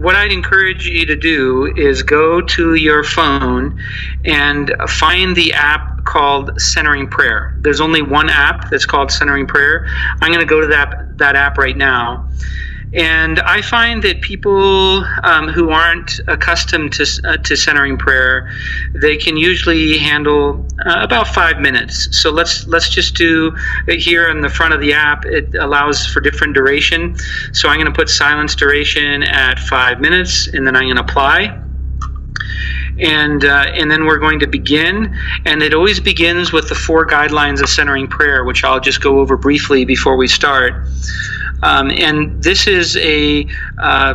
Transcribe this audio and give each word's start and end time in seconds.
what 0.00 0.16
I'd 0.16 0.32
encourage 0.32 0.86
you 0.86 1.04
to 1.04 1.14
do 1.14 1.66
is 1.76 2.02
go 2.02 2.40
to 2.40 2.74
your 2.74 3.04
phone 3.04 3.78
and 4.24 4.74
find 4.88 5.36
the 5.36 5.52
app 5.52 6.04
called 6.06 6.58
Centering 6.58 7.06
Prayer. 7.06 7.54
There's 7.60 7.82
only 7.82 8.00
one 8.00 8.30
app 8.30 8.70
that's 8.70 8.86
called 8.86 9.12
Centering 9.12 9.46
Prayer. 9.46 9.86
I'm 10.22 10.32
going 10.32 10.40
to 10.40 10.46
go 10.46 10.60
to 10.62 10.66
that 10.68 11.18
that 11.18 11.36
app 11.36 11.58
right 11.58 11.76
now. 11.76 12.28
And 12.92 13.38
I 13.40 13.62
find 13.62 14.02
that 14.02 14.20
people 14.20 15.04
um, 15.22 15.48
who 15.48 15.70
aren't 15.70 16.20
accustomed 16.26 16.92
to, 16.94 17.06
uh, 17.24 17.36
to 17.36 17.56
centering 17.56 17.96
prayer, 17.96 18.50
they 18.94 19.16
can 19.16 19.36
usually 19.36 19.96
handle 19.96 20.66
uh, 20.84 20.96
about 21.00 21.28
five 21.28 21.60
minutes. 21.60 22.08
So 22.20 22.30
let's 22.30 22.66
let's 22.66 22.88
just 22.88 23.14
do 23.14 23.56
it 23.86 24.00
here 24.00 24.28
in 24.28 24.40
the 24.40 24.48
front 24.48 24.74
of 24.74 24.80
the 24.80 24.92
app. 24.92 25.24
It 25.24 25.54
allows 25.54 26.04
for 26.06 26.20
different 26.20 26.54
duration. 26.54 27.16
So 27.52 27.68
I'm 27.68 27.76
going 27.76 27.86
to 27.86 27.96
put 27.96 28.08
silence 28.08 28.56
duration 28.56 29.22
at 29.22 29.60
five 29.60 30.00
minutes, 30.00 30.48
and 30.48 30.66
then 30.66 30.74
I'm 30.74 30.84
going 30.84 30.96
to 30.96 31.02
apply 31.02 31.62
and 32.98 33.44
uh, 33.44 33.66
and 33.74 33.90
then 33.90 34.04
we're 34.04 34.18
going 34.18 34.38
to 34.40 34.46
begin 34.46 35.16
and 35.46 35.62
it 35.62 35.72
always 35.72 36.00
begins 36.00 36.52
with 36.52 36.68
the 36.68 36.74
four 36.74 37.06
guidelines 37.06 37.62
of 37.62 37.68
centering 37.68 38.06
prayer 38.06 38.44
which 38.44 38.62
i'll 38.62 38.80
just 38.80 39.00
go 39.00 39.20
over 39.20 39.36
briefly 39.36 39.84
before 39.84 40.16
we 40.16 40.28
start 40.28 40.74
um, 41.62 41.90
and 41.90 42.42
this 42.42 42.66
is 42.66 42.96
a 42.96 43.46
uh, 43.78 44.14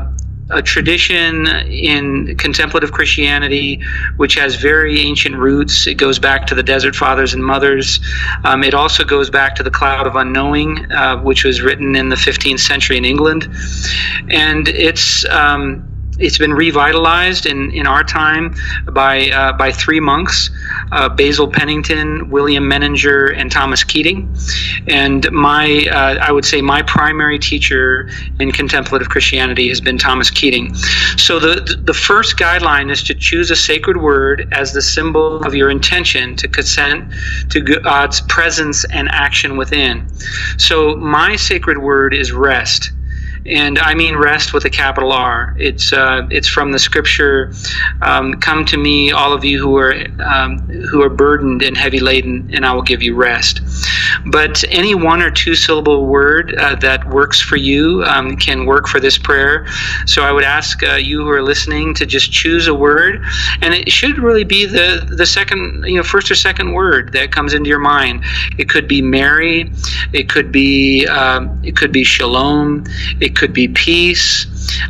a 0.52 0.62
tradition 0.62 1.48
in 1.48 2.38
contemplative 2.38 2.92
Christianity 2.92 3.82
which 4.18 4.36
has 4.36 4.56
very 4.56 5.00
ancient 5.00 5.36
roots. 5.36 5.88
It 5.88 5.96
goes 5.96 6.20
back 6.20 6.46
to 6.48 6.56
the 6.56 6.64
Desert 6.64 6.96
Fathers 6.96 7.34
and 7.34 7.44
Mothers. 7.44 8.00
Um, 8.44 8.64
it 8.64 8.74
also 8.74 9.04
goes 9.04 9.30
back 9.30 9.56
to 9.56 9.64
the 9.64 9.72
Cloud 9.72 10.06
of 10.06 10.16
Unknowing, 10.16 10.92
uh, 10.92 11.18
which 11.22 11.44
was 11.44 11.62
written 11.62 11.96
in 11.96 12.10
the 12.10 12.16
15th 12.16 12.60
century 12.60 12.98
in 12.98 13.06
England. 13.06 13.48
And 14.30 14.68
it's. 14.68 15.26
Um, 15.26 15.92
it's 16.18 16.38
been 16.38 16.54
revitalized 16.54 17.46
in, 17.46 17.72
in 17.72 17.86
our 17.88 18.04
time 18.04 18.56
by 18.92 19.30
uh, 19.30 19.54
by 19.54 19.72
three 19.72 20.00
monks, 20.00 20.50
uh, 20.92 21.10
Basil 21.10 21.48
Pennington, 21.48 22.30
William 22.30 22.64
Meninger, 22.64 23.34
and 23.38 23.52
Thomas 23.52 23.84
Keating. 23.84 24.34
And 24.88 25.30
my 25.32 25.88
uh, 25.92 26.20
I 26.22 26.32
would 26.32 26.46
say 26.46 26.62
my 26.62 26.82
primary 26.84 27.38
teacher 27.40 28.10
in 28.40 28.52
contemplative 28.52 29.10
Christianity 29.10 29.68
has 29.70 29.82
been 29.82 29.98
Thomas 29.98 30.30
Keating. 30.30 30.74
So 31.18 31.40
the 31.40 31.82
the 31.84 31.94
first 31.94 32.38
guideline 32.38 32.92
is 32.92 33.04
to 33.04 33.14
choose 33.14 33.52
a 33.52 33.56
sacred 33.56 33.98
word 33.98 34.48
as 34.52 34.74
the 34.74 34.82
symbol 34.82 35.44
of 35.44 35.54
your 35.54 35.70
intention 35.70 36.36
to 36.38 36.48
consent 36.48 37.14
to 37.50 37.62
God's 37.62 38.22
presence 38.22 38.86
and 38.86 39.10
action 39.10 39.58
within. 39.58 40.08
So 40.58 40.96
my 40.96 41.36
sacred 41.36 41.80
word 41.80 42.14
is 42.14 42.32
rest 42.32 42.92
and 43.46 43.78
I 43.78 43.94
mean 43.94 44.16
rest 44.16 44.54
with 44.54 44.66
a 44.66 44.70
capital 44.70 45.12
R. 45.12 45.56
It's 45.60 45.94
uh, 45.94 46.28
it's 46.32 46.48
from 46.48 46.72
the 46.72 46.80
scripture. 46.80 47.54
Um, 48.02 48.34
Come 48.36 48.66
to 48.66 48.78
me, 48.78 49.12
all 49.12 49.34
of 49.34 49.46
you 49.46 49.60
who 49.60 49.78
are 49.78 49.94
um, 50.24 50.60
who 50.90 51.02
are 51.02 51.10
burdened 51.10 51.62
and 51.62 51.78
heavy 51.78 52.00
laden, 52.00 52.50
and 52.54 52.66
I 52.66 52.74
will 52.74 52.82
give 52.82 53.04
you 53.04 53.16
rest. 53.16 53.62
But 54.26 54.64
any 54.70 54.96
one 54.96 55.22
or 55.22 55.32
two 55.32 55.56
syllable 55.56 56.06
word 56.06 56.56
uh, 56.56 56.76
that 56.76 57.08
works 57.10 57.42
for 57.42 57.56
you 57.56 58.04
um, 58.06 58.36
can 58.36 58.66
work 58.66 58.88
for 58.88 59.00
this 59.00 59.18
prayer. 59.18 59.68
So 60.06 60.24
I 60.24 60.32
would 60.32 60.44
ask 60.44 60.82
uh, 60.84 60.96
you 60.96 61.24
who 61.24 61.30
are 61.30 61.44
listening 61.44 61.94
to 61.96 62.06
just 62.06 62.32
choose 62.32 62.68
a 62.68 62.74
word, 62.74 63.24
and 63.62 63.74
it 63.74 63.92
should 63.92 64.18
really 64.18 64.44
be 64.44 64.66
the 64.66 65.08
the 65.16 65.26
second, 65.26 65.86
you 65.86 65.98
know, 65.98 66.04
first 66.04 66.30
or 66.32 66.36
second 66.36 66.74
word 66.74 67.14
that 67.14 67.32
comes 67.32 67.54
into 67.54 67.70
your 67.70 67.80
mind. 67.80 68.24
It 68.58 68.70
could 68.70 68.88
be 68.88 69.02
Mary. 69.02 69.72
It 70.14 70.30
could 70.30 70.52
be 70.52 71.08
um, 71.08 71.60
it 71.64 71.76
could 71.76 71.92
be 71.92 72.04
Shalom. 72.04 72.86
It 73.20 73.36
could 73.36 73.54
be 73.54 73.68
peace. 73.68 74.48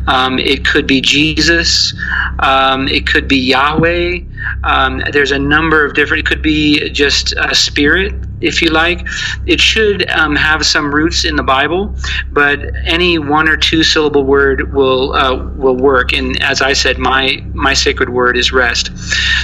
Um, 0.08 0.40
it 0.40 0.66
could 0.66 0.88
be 0.88 1.02
Jesus. 1.02 1.94
Um, 2.40 2.88
it 2.88 3.08
could 3.08 3.28
be 3.28 3.38
Yahweh. 3.38 4.20
Um, 4.64 5.02
there's 5.12 5.32
a 5.32 5.40
number 5.40 5.86
of 5.86 5.94
different. 5.94 6.22
It 6.22 6.26
could 6.28 6.42
be 6.42 6.90
just 6.90 7.34
a 7.38 7.56
spirit, 7.56 8.14
if 8.42 8.62
you 8.62 8.70
like. 8.70 9.06
It 9.46 9.60
should 9.60 10.10
um, 10.10 10.36
have 10.36 10.66
some 10.66 10.94
roots 10.94 11.26
in 11.26 11.36
the 11.36 11.44
Bible, 11.44 11.96
but 12.32 12.60
any 12.86 13.18
one 13.18 13.50
or 13.50 13.58
two 13.58 13.84
syllable 13.84 14.24
word 14.24 14.74
will 14.74 15.14
uh, 15.14 15.36
will 15.56 15.78
work. 15.78 16.14
And 16.14 16.42
as 16.44 16.62
I 16.62 16.74
said, 16.74 16.98
my 16.98 17.44
my 17.54 17.74
sacred 17.74 18.10
word 18.10 18.38
is 18.38 18.52
rest. 18.52 18.92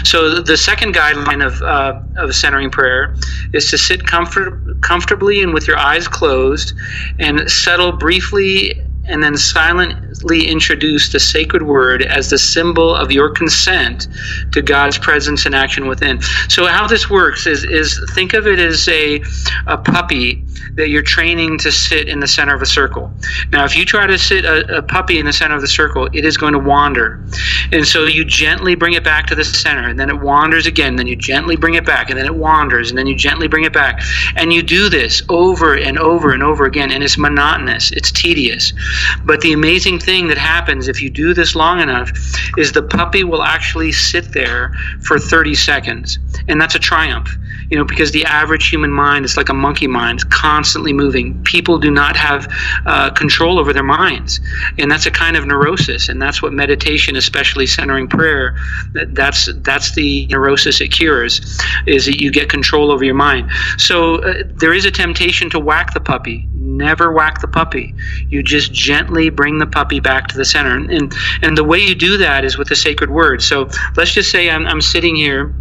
So 0.06 0.42
the 0.42 0.58
second 0.58 0.94
guideline 0.96 1.46
of 1.46 1.62
uh, 1.62 2.02
of 2.18 2.36
centering 2.36 2.69
prayer 2.69 3.16
is 3.53 3.69
to 3.72 3.78
sit 3.78 4.06
comfort, 4.06 4.81
comfortably 4.81 5.42
and 5.42 5.53
with 5.53 5.68
your 5.68 5.78
eyes 5.78 6.08
closed, 6.08 6.74
and 7.19 7.50
settle 7.50 7.92
briefly 7.92 8.80
and 9.12 9.22
then 9.22 9.38
silently 9.38 10.48
introduce 10.48 11.12
the 11.12 11.20
sacred 11.20 11.64
word 11.64 12.02
as 12.04 12.30
the 12.30 12.38
symbol 12.38 12.96
of 12.96 13.12
your 13.12 13.30
consent 13.30 14.08
to 14.52 14.62
God's 14.62 14.98
presence 14.98 15.46
and 15.46 15.54
action 15.54 15.88
within. 15.88 16.22
So 16.48 16.66
how 16.66 16.88
this 16.88 17.10
works 17.10 17.46
is 17.46 17.64
is 17.64 18.00
think 18.14 18.34
of 18.34 18.48
it 18.48 18.60
as 18.60 18.88
a 18.88 19.22
a 19.68 19.78
puppy 19.78 20.46
that 20.76 20.90
you're 20.90 21.02
training 21.02 21.58
to 21.60 21.72
sit 21.72 22.08
in 22.08 22.20
the 22.20 22.28
center 22.28 22.56
of 22.56 22.62
a 22.62 22.66
circle. 22.66 23.12
Now, 23.52 23.66
if 23.66 23.76
you 23.76 23.86
try 23.86 24.08
to 24.08 24.18
sit 24.18 24.46
a, 24.46 24.78
a 24.78 24.82
puppy 24.82 25.20
in 25.20 25.26
the 25.26 25.34
center 25.34 25.56
of 25.56 25.62
the 25.62 25.68
circle, 25.68 26.08
it 26.14 26.26
is 26.26 26.38
going 26.38 26.54
to 26.54 26.60
wander. 26.60 27.24
And 27.72 27.86
so 27.86 28.06
you 28.06 28.24
gently 28.24 28.76
bring 28.76 28.94
it 28.94 29.04
back 29.04 29.28
to 29.28 29.36
the 29.36 29.44
center, 29.44 29.88
and 29.88 30.00
then 30.00 30.10
it 30.10 30.20
wanders 30.20 30.66
again, 30.66 30.96
then 30.96 31.08
you 31.08 31.16
gently 31.16 31.56
bring 31.56 31.74
it 31.74 31.86
back, 31.86 32.10
and 32.10 32.18
then 32.18 32.26
it 32.26 32.36
wanders, 32.36 32.90
and 32.90 32.98
then 32.98 33.08
you 33.08 33.16
gently 33.16 33.48
bring 33.48 33.66
it 33.66 33.74
back. 33.74 34.02
And 34.36 34.54
you 34.54 34.64
do 34.64 34.90
this 34.90 35.22
over 35.30 35.76
and 35.76 35.98
over 36.00 36.32
and 36.32 36.44
over 36.44 36.66
again, 36.66 36.92
and 36.92 37.04
it's 37.04 37.18
monotonous, 37.18 37.92
it's 37.92 38.12
tedious. 38.12 38.74
But 39.23 39.41
the 39.41 39.53
amazing 39.53 40.00
thing 40.00 40.28
that 40.28 40.38
happens 40.38 40.88
if 40.88 41.01
you 41.01 41.09
do 41.09 41.34
this 41.34 41.56
long 41.56 41.79
enough 41.79 42.12
is 42.57 42.72
the 42.72 42.84
puppy 42.84 43.23
will 43.23 43.44
actually 43.44 43.91
sit 43.91 44.34
there 44.34 44.73
for 45.01 45.19
30 45.19 45.56
seconds. 45.56 46.19
And 46.47 46.59
that's 46.59 46.75
a 46.75 46.79
triumph, 46.79 47.29
you 47.72 47.78
know, 47.78 47.86
because 47.86 48.12
the 48.12 48.26
average 48.26 48.68
human 48.70 48.92
mind 48.92 49.24
is 49.24 49.38
like 49.38 49.48
a 49.48 49.54
monkey 49.54 49.88
mind, 49.88 50.30
constantly 50.30 50.92
moving. 50.92 51.42
People 51.44 51.80
do 51.80 51.90
not 51.90 52.18
have 52.18 52.54
uh, 52.86 53.09
control 53.12 53.58
over 53.58 53.72
their 53.72 53.82
minds. 53.82 54.42
And 54.78 54.92
that's 54.92 55.06
a 55.06 55.12
kind 55.12 55.38
of 55.38 55.48
neurosis. 55.48 56.10
And 56.10 56.22
that's 56.22 56.42
what 56.42 56.52
meditation, 56.52 57.16
especially 57.16 57.66
centering 57.66 58.10
prayer, 58.10 58.58
that's, 59.14 59.50
that's 59.60 59.96
the 59.96 60.28
neurosis 60.28 60.81
it 60.81 60.90
cures, 60.90 61.40
is 61.88 62.06
that 62.08 62.20
you 62.20 62.30
get 62.30 62.50
control 62.50 62.92
over 62.92 63.06
your 63.06 63.16
mind. 63.16 63.50
So 63.78 64.16
uh, 64.16 64.44
there 64.48 64.74
is 64.74 64.84
a 64.84 64.92
temptation 64.92 65.50
to 65.52 65.60
whack 65.60 65.94
the 65.94 66.02
puppy. 66.02 66.50
Never 66.54 67.14
whack 67.14 67.40
the 67.40 67.48
puppy. 67.48 67.96
You 68.28 68.44
just 68.44 68.74
gently 68.74 69.30
bring 69.30 69.60
the 69.60 69.68
puppy 69.68 70.02
back 70.02 70.28
to 70.28 70.38
the 70.38 70.46
center. 70.46 70.76
And, 70.76 71.14
and 71.42 71.58
the 71.58 71.64
way 71.64 71.80
you 71.80 71.96
do 71.96 72.18
that 72.18 72.44
is 72.44 72.58
with 72.58 72.68
the 72.68 72.76
sacred 72.76 73.10
word. 73.10 73.42
So 73.42 73.70
let's 73.96 74.12
just 74.14 74.30
say 74.30 74.50
I'm, 74.50 74.68
I'm 74.68 74.81
sitting 74.81 75.16
here 75.16 75.56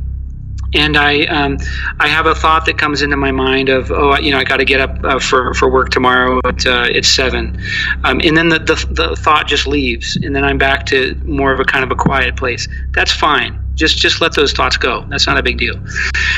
and 0.74 0.96
I 0.96 1.24
um, 1.26 1.58
I 1.98 2.08
have 2.08 2.26
a 2.26 2.34
thought 2.34 2.66
that 2.66 2.78
comes 2.78 3.02
into 3.02 3.16
my 3.16 3.32
mind 3.32 3.68
of 3.68 3.90
oh 3.90 4.16
you 4.18 4.30
know 4.30 4.38
I 4.38 4.44
got 4.44 4.58
to 4.58 4.64
get 4.64 4.80
up 4.80 5.04
uh, 5.04 5.18
for, 5.18 5.54
for 5.54 5.70
work 5.70 5.90
tomorrow 5.90 6.40
at 6.44 6.66
uh, 6.66 6.86
it's 6.90 7.08
seven, 7.08 7.60
um, 8.04 8.20
and 8.22 8.36
then 8.36 8.48
the, 8.48 8.58
the 8.58 8.86
the 8.90 9.16
thought 9.16 9.46
just 9.46 9.66
leaves, 9.66 10.16
and 10.16 10.34
then 10.34 10.44
I'm 10.44 10.58
back 10.58 10.86
to 10.86 11.14
more 11.24 11.52
of 11.52 11.60
a 11.60 11.64
kind 11.64 11.84
of 11.84 11.90
a 11.90 11.96
quiet 11.96 12.36
place. 12.36 12.68
That's 12.92 13.12
fine. 13.12 13.59
Just 13.80 13.96
just 13.96 14.20
let 14.20 14.34
those 14.34 14.52
thoughts 14.52 14.76
go. 14.76 15.04
That's 15.08 15.26
not 15.26 15.38
a 15.38 15.42
big 15.42 15.56
deal. 15.56 15.76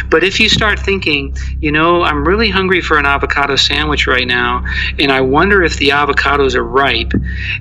But 0.09 0.23
if 0.23 0.39
you 0.39 0.49
start 0.49 0.79
thinking, 0.79 1.37
you 1.61 1.73
know, 1.73 2.03
I'm 2.03 2.25
really 2.25 2.49
hungry 2.49 2.81
for 2.81 2.99
an 2.99 3.05
avocado 3.05 3.57
sandwich 3.57 4.07
right 4.07 4.29
now, 4.29 4.65
and 5.01 5.11
I 5.11 5.21
wonder 5.21 5.65
if 5.65 5.77
the 5.79 5.89
avocados 5.89 6.55
are 6.55 6.63
ripe, 6.63 7.13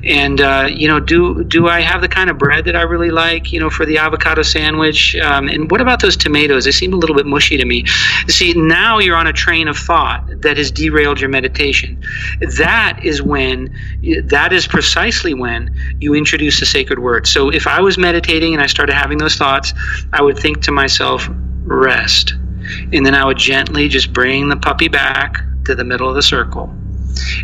and 0.04 0.40
uh, 0.40 0.70
you 0.72 0.88
know, 0.88 1.00
do 1.00 1.44
do 1.44 1.68
I 1.68 1.82
have 1.82 2.02
the 2.02 2.08
kind 2.08 2.30
of 2.30 2.38
bread 2.38 2.66
that 2.66 2.76
I 2.76 2.84
really 2.84 3.10
like, 3.10 3.52
you 3.52 3.60
know, 3.60 3.72
for 3.72 3.86
the 3.88 3.98
avocado 3.98 4.44
sandwich? 4.44 5.16
Um, 5.16 5.48
and 5.48 5.72
what 5.72 5.82
about 5.82 6.00
those 6.02 6.16
tomatoes? 6.16 6.66
They 6.66 6.72
seem 6.72 6.94
a 6.94 6.98
little 6.98 7.16
bit 7.16 7.26
mushy 7.26 7.58
to 7.58 7.66
me. 7.66 7.86
See, 8.28 8.54
now 8.54 9.00
you're 9.00 9.16
on 9.16 9.26
a 9.26 9.34
train 9.34 9.68
of 9.68 9.78
thought 9.78 10.24
that 10.42 10.58
has 10.58 10.70
derailed 10.70 11.20
your 11.20 11.30
meditation. 11.30 12.02
That 12.58 13.00
is 13.04 13.22
when, 13.22 13.76
that 14.26 14.54
is 14.54 14.68
precisely 14.68 15.34
when 15.34 15.76
you 16.00 16.14
introduce 16.14 16.60
the 16.60 16.66
sacred 16.66 17.00
word. 17.00 17.28
So 17.28 17.50
if 17.50 17.66
I 17.68 17.82
was 17.82 17.98
meditating 17.98 18.54
and 18.54 18.62
I 18.62 18.68
started 18.68 18.94
having 18.94 19.18
those 19.18 19.36
thoughts 19.36 19.71
I 20.14 20.22
would 20.22 20.38
think 20.38 20.62
to 20.64 20.72
myself, 20.72 21.28
rest. 21.64 22.34
And 22.94 23.06
then 23.06 23.16
I 23.16 23.26
would 23.26 23.38
gently 23.38 23.88
just 23.88 24.14
bring 24.14 24.50
the 24.50 24.58
puppy 24.58 24.88
back 24.88 25.44
to 25.66 25.76
the 25.76 25.84
middle 25.84 26.10
of 26.10 26.16
the 26.16 26.22
circle. 26.22 26.74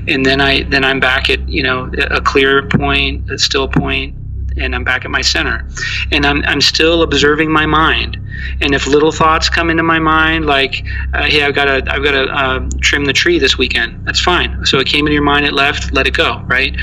And 0.07 0.25
then 0.25 0.41
I 0.41 0.63
then 0.63 0.83
I'm 0.83 1.00
back 1.00 1.29
at, 1.29 1.47
you 1.47 1.63
know, 1.63 1.91
a 2.09 2.21
clear 2.21 2.68
point, 2.68 3.29
a 3.29 3.38
still 3.38 3.68
point, 3.68 4.15
and 4.57 4.75
I'm 4.75 4.83
back 4.83 5.06
at 5.06 5.12
my 5.12 5.21
center. 5.21 5.68
And 6.12 6.25
I'm, 6.25 6.44
I'm 6.45 6.62
still 6.62 7.03
observing 7.03 7.51
my 7.51 7.65
mind. 7.65 8.18
And 8.62 8.74
if 8.74 8.88
little 8.88 9.12
thoughts 9.12 9.50
come 9.50 9.69
into 9.69 9.84
my 9.84 10.00
mind, 10.00 10.45
like, 10.45 10.84
uh, 11.13 11.24
"Hey, 11.24 11.44
I've 11.44 11.56
got 11.56 11.66
to, 11.66 11.92
I've 11.92 12.04
got 12.04 12.12
to 12.12 12.24
uh, 12.25 12.69
trim 12.81 13.06
the 13.06 13.13
tree 13.13 13.39
this 13.39 13.57
weekend," 13.57 14.06
that's 14.06 14.19
fine. 14.19 14.66
So 14.66 14.80
it 14.80 14.88
came 14.88 15.06
into 15.06 15.13
your 15.13 15.24
mind, 15.24 15.45
it 15.45 15.54
left, 15.54 15.94
let 15.94 16.07
it 16.07 16.13
go, 16.13 16.42
right? 16.45 16.75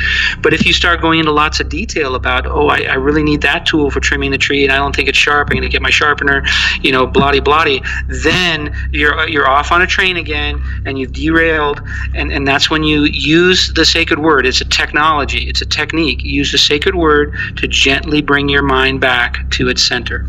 But 0.42 0.52
if 0.52 0.66
you 0.66 0.72
start 0.72 1.00
going 1.00 1.18
into 1.20 1.32
lots 1.32 1.60
of 1.60 1.68
detail 1.68 2.14
about, 2.14 2.46
"Oh, 2.46 2.68
I, 2.68 2.82
I 2.82 2.94
really 2.94 3.22
need 3.22 3.42
that 3.42 3.66
tool 3.66 3.90
for 3.90 4.00
trimming 4.00 4.30
the 4.30 4.38
tree, 4.38 4.64
and 4.64 4.72
I 4.72 4.76
don't 4.76 4.94
think 4.94 5.08
it's 5.08 5.18
sharp. 5.18 5.48
I'm 5.50 5.56
going 5.56 5.62
to 5.62 5.68
get 5.68 5.82
my 5.82 5.90
sharpener," 5.90 6.44
you 6.82 6.92
know, 6.92 7.06
bloody 7.06 7.40
bloody, 7.40 7.82
then 8.08 8.74
you're 8.92 9.28
you're 9.28 9.48
off 9.48 9.72
on 9.72 9.82
a 9.82 9.86
train 9.86 10.16
again, 10.16 10.62
and 10.86 10.98
you've 10.98 11.12
derailed, 11.12 11.80
and 12.14 12.32
and 12.32 12.46
that's 12.46 12.70
when 12.70 12.82
you 12.82 13.04
use 13.04 13.72
the 13.74 13.84
sacred 13.84 14.18
word. 14.18 14.46
It's 14.46 14.60
a 14.60 14.64
technology, 14.64 15.48
it's 15.48 15.62
a 15.62 15.66
technique. 15.66 16.22
Use 16.22 16.52
the 16.52 16.58
sacred 16.58 16.94
word 16.94 17.34
to 17.56 17.68
gently 17.68 18.22
bring 18.22 18.48
your 18.48 18.62
mind 18.62 19.00
back 19.00 19.48
to 19.52 19.68
its 19.68 19.82
center. 19.82 20.26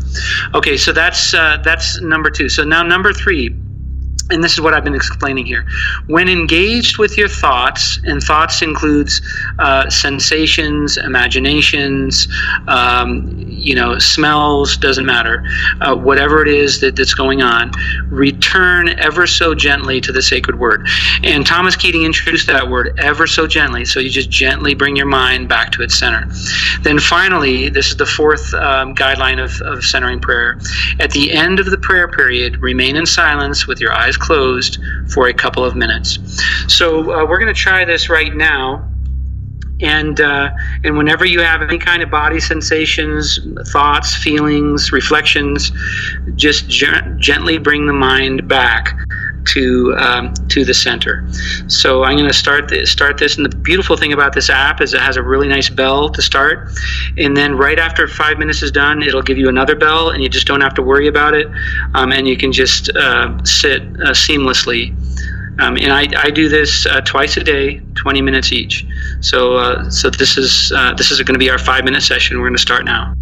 Okay, 0.54 0.76
so 0.76 0.92
that's 0.92 1.15
uh, 1.34 1.58
that's 1.62 2.00
number 2.00 2.30
two. 2.30 2.48
So 2.48 2.64
now 2.64 2.82
number 2.82 3.12
three 3.12 3.56
and 4.30 4.42
this 4.42 4.52
is 4.52 4.60
what 4.60 4.74
I've 4.74 4.84
been 4.84 4.94
explaining 4.94 5.46
here. 5.46 5.66
When 6.08 6.28
engaged 6.28 6.98
with 6.98 7.16
your 7.16 7.28
thoughts, 7.28 7.98
and 8.04 8.22
thoughts 8.22 8.60
includes 8.60 9.20
uh, 9.58 9.88
sensations, 9.88 10.96
imaginations, 10.96 12.26
um, 12.66 13.32
you 13.46 13.74
know, 13.74 13.98
smells, 13.98 14.76
doesn't 14.76 15.06
matter, 15.06 15.44
uh, 15.80 15.94
whatever 15.94 16.42
it 16.42 16.48
is 16.48 16.80
that, 16.80 16.96
that's 16.96 17.14
going 17.14 17.42
on, 17.42 17.70
return 18.08 18.88
ever 18.98 19.26
so 19.26 19.54
gently 19.54 20.00
to 20.00 20.12
the 20.12 20.22
sacred 20.22 20.58
word. 20.58 20.86
And 21.22 21.46
Thomas 21.46 21.76
Keating 21.76 22.04
introduced 22.04 22.46
that 22.48 22.68
word 22.68 22.98
ever 22.98 23.26
so 23.26 23.46
gently. 23.46 23.84
So 23.84 24.00
you 24.00 24.10
just 24.10 24.30
gently 24.30 24.74
bring 24.74 24.96
your 24.96 25.06
mind 25.06 25.48
back 25.48 25.70
to 25.72 25.82
its 25.82 25.98
center. 25.98 26.26
Then 26.82 26.98
finally, 26.98 27.68
this 27.68 27.90
is 27.90 27.96
the 27.96 28.06
fourth 28.06 28.52
um, 28.54 28.94
guideline 28.94 29.42
of, 29.42 29.60
of 29.62 29.84
centering 29.84 30.20
prayer. 30.20 30.58
At 30.98 31.12
the 31.12 31.32
end 31.32 31.60
of 31.60 31.70
the 31.70 31.78
prayer 31.78 32.08
period, 32.08 32.60
remain 32.60 32.96
in 32.96 33.06
silence 33.06 33.66
with 33.66 33.80
your 33.80 33.92
eyes 33.92 34.15
closed 34.16 34.78
for 35.12 35.28
a 35.28 35.34
couple 35.34 35.64
of 35.64 35.76
minutes. 35.76 36.18
So 36.68 37.00
uh, 37.12 37.26
we're 37.26 37.38
going 37.38 37.52
to 37.52 37.60
try 37.60 37.84
this 37.84 38.08
right 38.08 38.34
now. 38.34 38.88
And 39.82 40.22
uh, 40.22 40.50
and 40.84 40.96
whenever 40.96 41.26
you 41.26 41.40
have 41.40 41.60
any 41.60 41.76
kind 41.76 42.02
of 42.02 42.10
body 42.10 42.40
sensations, 42.40 43.38
thoughts, 43.70 44.14
feelings, 44.16 44.90
reflections, 44.90 45.70
just 46.34 46.66
ge- 46.70 47.04
gently 47.18 47.58
bring 47.58 47.86
the 47.86 47.92
mind 47.92 48.48
back 48.48 48.98
to 49.56 49.94
um, 49.96 50.34
to 50.48 50.64
the 50.64 50.74
center. 50.74 51.26
So 51.66 52.04
I'm 52.04 52.16
going 52.16 52.28
to 52.28 52.34
start 52.34 52.68
this, 52.68 52.90
start 52.90 53.16
this, 53.16 53.36
and 53.36 53.46
the 53.46 53.56
beautiful 53.56 53.96
thing 53.96 54.12
about 54.12 54.34
this 54.34 54.50
app 54.50 54.82
is 54.82 54.92
it 54.92 55.00
has 55.00 55.16
a 55.16 55.22
really 55.22 55.48
nice 55.48 55.70
bell 55.70 56.10
to 56.10 56.20
start, 56.20 56.70
and 57.16 57.34
then 57.36 57.56
right 57.56 57.78
after 57.78 58.06
five 58.06 58.38
minutes 58.38 58.62
is 58.62 58.70
done, 58.70 59.02
it'll 59.02 59.22
give 59.22 59.38
you 59.38 59.48
another 59.48 59.74
bell, 59.74 60.10
and 60.10 60.22
you 60.22 60.28
just 60.28 60.46
don't 60.46 60.60
have 60.60 60.74
to 60.74 60.82
worry 60.82 61.08
about 61.08 61.32
it, 61.34 61.46
um, 61.94 62.12
and 62.12 62.28
you 62.28 62.36
can 62.36 62.52
just 62.52 62.90
uh, 62.96 63.42
sit 63.44 63.82
uh, 63.82 64.12
seamlessly. 64.12 64.94
Um, 65.58 65.78
and 65.78 65.90
I, 65.90 66.06
I 66.22 66.30
do 66.30 66.50
this 66.50 66.84
uh, 66.84 67.00
twice 67.00 67.38
a 67.38 67.42
day, 67.42 67.80
20 67.94 68.20
minutes 68.20 68.52
each. 68.52 68.84
So 69.20 69.56
uh, 69.56 69.88
so 69.88 70.10
this 70.10 70.36
is 70.36 70.70
uh, 70.76 70.92
this 70.94 71.10
is 71.10 71.20
going 71.22 71.34
to 71.34 71.38
be 71.38 71.48
our 71.48 71.58
five 71.58 71.84
minute 71.84 72.02
session. 72.02 72.36
We're 72.36 72.48
going 72.48 72.56
to 72.56 72.68
start 72.70 72.84
now. 72.84 73.14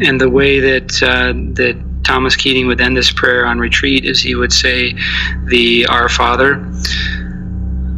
And 0.00 0.20
the 0.20 0.30
way 0.30 0.60
that 0.60 1.02
uh, 1.02 1.32
that 1.54 1.80
Thomas 2.04 2.36
Keating 2.36 2.66
would 2.66 2.80
end 2.80 2.96
this 2.96 3.12
prayer 3.12 3.46
on 3.46 3.58
retreat 3.58 4.04
is 4.04 4.20
he 4.20 4.34
would 4.34 4.52
say, 4.52 4.94
"The 5.46 5.86
Our 5.86 6.08
Father, 6.08 6.64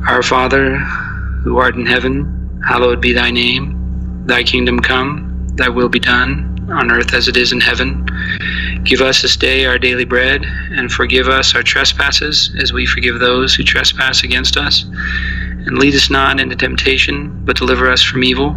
Our 0.09 0.23
Father, 0.23 0.79
who 1.45 1.59
art 1.59 1.77
in 1.77 1.87
heaven, 1.87 2.61
hallowed 2.67 3.01
be 3.01 3.13
Thy 3.13 3.31
name. 3.31 4.25
Thy 4.27 4.43
kingdom 4.43 4.81
come. 4.81 5.49
Thy 5.57 5.69
will 5.69 5.89
be 5.89 6.01
done 6.01 6.49
on 6.73 6.91
earth 6.91 7.13
as 7.13 7.29
it 7.29 7.37
is 7.37 7.53
in 7.53 7.61
heaven. 7.61 8.07
Give 8.85 9.01
us 9.01 9.23
this 9.23 9.37
day 9.37 9.67
our 9.67 9.79
daily 9.79 10.05
bread, 10.05 10.45
and 10.73 10.91
forgive 10.91 11.29
us 11.29 11.55
our 11.55 11.63
trespasses 11.63 12.55
as 12.61 12.73
we 12.73 12.87
forgive 12.87 13.19
those 13.19 13.55
who 13.55 13.63
trespass 13.63 14.23
against 14.25 14.57
us." 14.57 14.85
And 15.65 15.79
lead 15.79 15.95
us 15.95 16.11
not 16.11 16.41
into 16.41 16.57
temptation, 16.57 17.45
but 17.45 17.57
deliver 17.57 17.89
us 17.89 18.03
from 18.03 18.25
evil. 18.25 18.57